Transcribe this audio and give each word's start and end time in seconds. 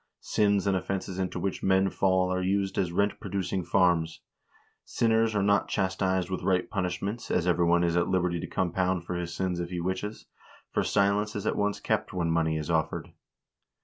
Sins 0.23 0.65
and 0.65 0.75
offenses 0.75 1.19
into 1.19 1.39
which 1.39 1.61
men 1.61 1.91
fall 1.91 2.33
are 2.33 2.41
used 2.41 2.79
as 2.79 2.91
rent 2.91 3.19
producing 3.19 3.63
farms; 3.63 4.21
sin 4.83 5.11
ners 5.11 5.35
are 5.35 5.43
not 5.43 5.67
chastised 5.67 6.27
with 6.27 6.41
right 6.41 6.67
punishments, 6.71 7.29
as 7.29 7.45
every 7.45 7.65
one 7.65 7.83
is 7.83 7.95
at 7.95 8.09
liberty 8.09 8.39
to 8.39 8.47
compound 8.47 9.03
for 9.05 9.13
his 9.13 9.35
sins 9.35 9.59
if 9.59 9.69
he 9.69 9.79
wishes, 9.79 10.25
for 10.71 10.81
silence 10.81 11.35
is 11.35 11.45
at 11.45 11.55
once 11.55 11.79
kept 11.79 12.13
when 12.13 12.31
money 12.31 12.57
is 12.57 12.71
offered. 12.71 13.11